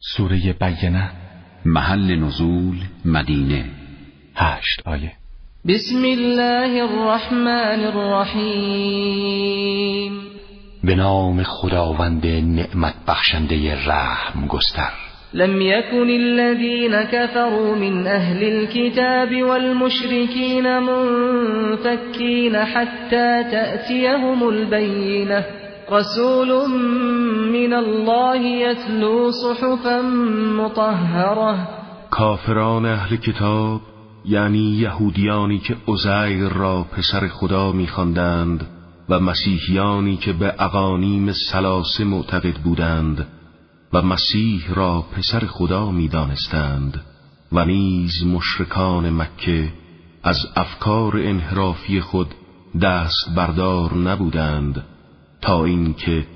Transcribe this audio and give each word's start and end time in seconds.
سوره 0.00 0.54
بینه 0.60 1.10
محل 1.66 2.14
نزول 2.14 2.76
مدینه. 3.04 3.64
هشت 4.36 4.82
آیه. 4.86 5.12
بسم 5.68 6.04
الله 6.04 6.82
الرحمن 6.82 7.84
الرحیم. 7.84 9.22
به 10.84 10.94
نام 10.94 11.42
خداوند 11.42 12.26
نعمت 12.26 12.94
بخشنده 13.08 13.86
رحم 13.86 14.46
گستر. 14.46 14.92
لم 15.34 15.60
يكن 15.60 16.10
الذين 16.10 17.02
كفروا 17.02 17.76
من 17.76 18.06
أهل 18.06 18.44
الكتاب 18.44 19.42
والمشركين 19.42 20.82
منفكين 20.82 22.64
حتى 22.64 23.44
تأتيهم 23.50 24.48
البينة 24.48 25.44
رسول 25.92 26.70
من 27.52 27.57
الله 27.78 28.36
يتلو 28.36 29.30
صحفا 29.32 30.00
مطهره 30.60 31.68
کافران 32.10 32.86
اهل 32.86 33.16
کتاب 33.16 33.80
یعنی 34.24 34.58
یهودیانی 34.58 35.58
که 35.58 35.76
عزیر 35.88 36.48
را 36.48 36.86
پسر 36.92 37.28
خدا 37.28 37.72
میخواندند 37.72 38.66
و 39.08 39.20
مسیحیانی 39.20 40.16
که 40.16 40.32
به 40.32 40.54
اقانیم 40.58 41.32
سلاسه 41.32 42.04
معتقد 42.04 42.56
بودند 42.56 43.26
و 43.92 44.02
مسیح 44.02 44.74
را 44.74 45.04
پسر 45.16 45.46
خدا 45.46 45.90
می‌دانستند 45.90 47.04
و 47.52 47.64
نیز 47.64 48.26
مشرکان 48.26 49.10
مکه 49.10 49.72
از 50.22 50.46
افکار 50.56 51.16
انحرافی 51.16 52.00
خود 52.00 52.34
دست 52.82 53.34
بردار 53.36 53.94
نبودند 53.94 54.84
تا 55.40 55.64
اینکه 55.64 56.26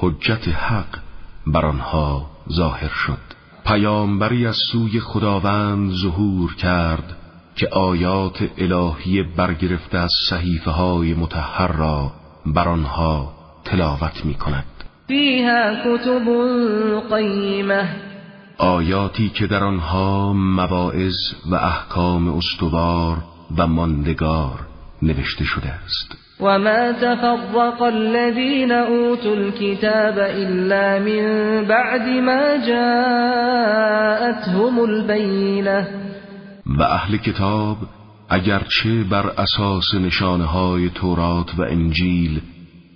حجت 0.00 0.48
حق 0.48 0.98
بر 1.46 1.66
آنها 1.66 2.30
ظاهر 2.52 2.88
شد. 2.88 3.18
پیامبری 3.66 4.46
از 4.46 4.56
سوی 4.72 5.00
خداوند 5.00 5.90
ظهور 5.90 6.54
کرد 6.54 7.16
که 7.56 7.68
آیات 7.68 8.50
الهی 8.58 9.22
برگرفته 9.22 9.98
از 9.98 10.10
صحیفه 10.28 10.70
های 10.70 11.14
متحر 11.14 11.72
را 11.72 12.12
بر 12.46 12.68
آنها 12.68 13.32
تلاوت 13.64 14.24
می 14.24 14.34
کند 14.34 14.64
فیها 15.08 15.74
کتب 15.84 16.24
قیمه. 17.14 17.96
آیاتی 18.58 19.28
که 19.28 19.46
در 19.46 19.64
آنها 19.64 20.32
مواعظ 20.32 21.16
و 21.50 21.54
احکام 21.54 22.28
استوار 22.28 23.16
و 23.56 23.66
ماندگار 23.66 24.58
نوشته 25.02 25.44
شده 25.44 25.68
است. 25.68 26.27
وما 26.40 26.92
تفرق 26.92 27.82
الذين 27.82 28.72
أوتوا 28.72 29.36
الكتاب 29.36 30.18
إلا 30.18 30.98
من 30.98 31.22
بعد 31.64 32.08
ما 32.08 32.56
جاءتهم 32.66 33.94
البينة 34.84 35.86
و 36.78 36.82
اهل 36.82 37.16
کتاب 37.16 37.76
اگرچه 38.30 39.04
بر 39.10 39.26
اساس 39.38 39.94
نشانه 39.94 40.44
های 40.44 40.90
تورات 40.90 41.58
و 41.58 41.62
انجیل 41.62 42.40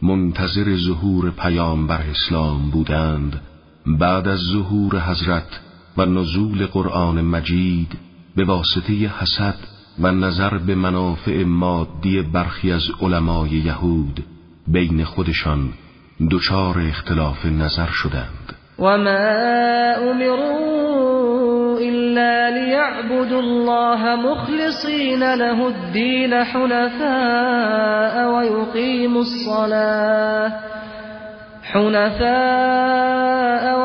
منتظر 0.02 0.76
ظهور 0.76 1.30
پیامبر 1.30 2.00
اسلام 2.10 2.70
بودند 2.70 3.40
بعد 3.86 4.28
از 4.28 4.38
ظهور 4.38 5.00
حضرت 5.00 5.60
و 5.96 6.06
نزول 6.06 6.66
قرآن 6.66 7.20
مجید 7.20 7.98
به 8.36 8.44
واسطه 8.44 8.92
حسد 8.92 9.54
و 10.00 10.10
نظر 10.10 10.58
به 10.58 10.74
منافع 10.74 11.44
مادی 11.44 12.22
برخی 12.22 12.72
از 12.72 12.82
علمای 13.00 13.50
یهود 13.50 14.24
بین 14.68 15.04
خودشان 15.04 15.72
دچار 16.30 16.78
اختلاف 16.78 17.46
نظر 17.46 17.86
شدند. 17.86 18.56
و 18.78 18.98
ما 18.98 19.94
امروا 20.10 21.78
الا 21.78 22.48
ليعبدوا 22.48 23.38
الله 23.38 24.16
مخلصین 24.16 25.22
له 25.22 25.64
الدین 25.64 26.32
حنفاء 26.32 28.14
ويقيموا 28.34 29.20
الصلاة 29.20 30.52
حنفاء 31.62 32.26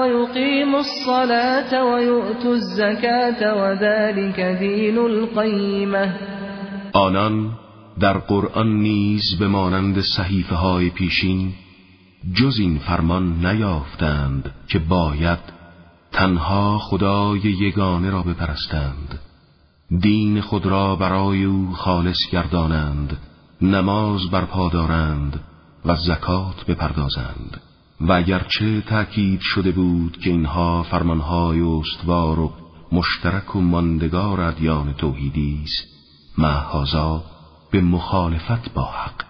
ويقيموا 0.01 0.79
الصلاة 0.79 1.83
ويؤتوا 1.83 2.53
الزكاة 2.53 3.55
وذلك 3.55 4.39
دين 4.39 4.97
القيمة. 4.97 6.13
آنان 6.93 7.51
در 7.99 8.17
قرآن 8.17 8.81
نیز 8.81 9.37
به 9.39 9.47
مانند 9.47 10.01
صحیفه 10.01 10.55
های 10.55 10.89
پیشین 10.89 11.53
جز 12.33 12.59
این 12.59 12.79
فرمان 12.79 13.45
نیافتند 13.45 14.51
که 14.67 14.79
باید 14.79 15.39
تنها 16.11 16.77
خدای 16.77 17.39
یگانه 17.39 18.09
را 18.09 18.21
بپرستند. 18.21 19.19
دین 20.01 20.41
خود 20.41 20.65
را 20.65 20.95
برای 20.95 21.43
او 21.43 21.73
خالص 21.73 22.17
گردانند 22.31 23.17
نماز 23.61 24.29
برپا 24.31 24.69
دارند 24.69 25.39
و 25.85 25.95
زکات 25.95 26.65
بپردازند. 26.67 27.61
و 28.01 28.11
اگرچه 28.11 28.81
تأکید 28.81 29.39
شده 29.41 29.71
بود 29.71 30.17
که 30.23 30.29
اینها 30.29 30.83
فرمانهای 30.83 31.61
استوار 31.61 32.39
و 32.39 32.51
مشترک 32.91 33.55
و 33.55 33.61
ماندگار 33.61 34.41
ادیان 34.41 34.93
توحیدی 34.93 35.59
است 35.63 35.87
معهازا 36.37 37.23
به 37.71 37.81
مخالفت 37.81 38.73
با 38.73 38.83
حق 38.83 39.23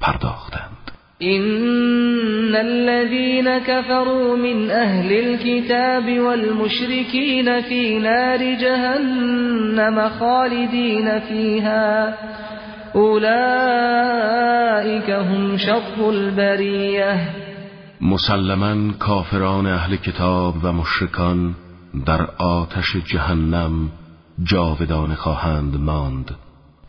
پرداختند. 0.00 0.70
إن 1.22 2.54
الذين 2.54 3.58
كفروا 3.58 4.36
من 4.36 4.70
أهل 4.70 5.12
الكتاب 5.12 6.18
والمشركين 6.20 7.60
في 7.60 7.98
نار 7.98 8.54
جهنم 8.54 10.08
خالدين 10.08 11.20
فيها. 11.20 12.14
أولئك 12.94 14.30
هم 15.10 15.56
شر 15.56 16.08
البريه 16.08 17.43
مسلما 18.04 18.92
کافران 18.98 19.66
اهل 19.66 19.96
کتاب 19.96 20.54
و 20.62 20.72
مشرکان 20.72 21.54
در 22.06 22.22
آتش 22.38 22.96
جهنم 22.96 23.90
جاودان 24.42 25.14
خواهند 25.14 25.76
ماند 25.76 26.34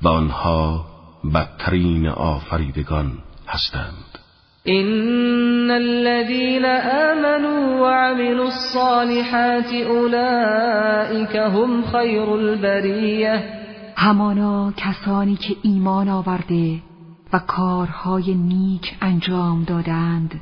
و 0.01 0.07
آنها 0.07 0.85
بدترین 1.33 2.07
آفریدگان 2.07 3.11
هستند. 3.47 4.19
این 4.63 5.71
الذين 5.71 6.65
آمنوا 6.65 7.81
وعملوا 7.81 8.45
الصالحات 8.45 9.73
اولئك 9.73 11.35
هم 11.35 11.83
خیر 11.91 12.29
البریه 12.29 13.43
همانا 13.95 14.73
کسانی 14.77 15.35
که 15.35 15.55
ایمان 15.61 16.09
آورده 16.09 16.81
و 17.33 17.39
کارهای 17.39 18.33
نیک 18.33 18.95
انجام 19.01 19.63
دادند. 19.63 20.41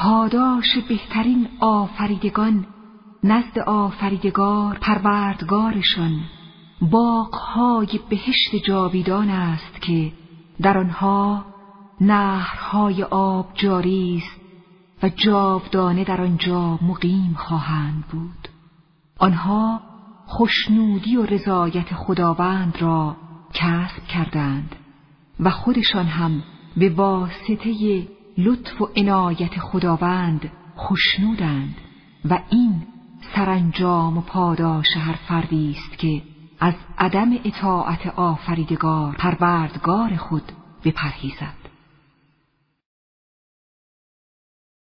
پاداش 0.00 0.78
بهترین 0.88 1.48
آفریدگان 1.60 2.66
نزد 3.24 3.58
آفریدگار 3.58 4.78
پروردگارشان. 4.80 6.20
باغهای 6.80 8.00
بهشت 8.08 8.56
جاویدان 8.66 9.30
است 9.30 9.82
که 9.82 10.12
در 10.62 10.78
آنها 10.78 11.44
نهرهای 12.00 13.02
آب 13.02 13.50
جاری 13.54 14.22
است 14.22 14.40
و 15.02 15.08
جاودانه 15.08 16.04
در 16.04 16.20
آنجا 16.20 16.78
مقیم 16.82 17.34
خواهند 17.38 18.04
بود. 18.12 18.48
آنها 19.18 19.80
خوشنودی 20.26 21.16
و 21.16 21.26
رضایت 21.26 21.94
خداوند 21.94 22.76
را 22.80 23.16
کسب 23.54 24.04
کردند 24.08 24.76
و 25.40 25.50
خودشان 25.50 26.06
هم 26.06 26.42
به 26.76 26.88
واسطه 26.88 27.70
لطف 28.38 28.80
و 28.82 28.88
عنایت 28.96 29.58
خداوند 29.58 30.50
خشنودند 30.78 31.74
و 32.24 32.38
این 32.50 32.82
سرانجام 33.34 34.18
و 34.18 34.20
پاداش 34.20 34.86
هر 34.96 35.12
فردی 35.28 35.76
است 35.78 35.98
که 35.98 36.22
از 36.60 36.74
عدم 36.98 37.32
اطاعت 37.44 38.06
آفریدگار 38.06 39.14
پروردگار 39.14 40.16
خود 40.16 40.52
بپرهیزد. 40.84 41.69